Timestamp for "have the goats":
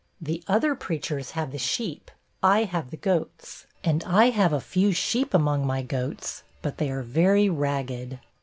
2.63-3.67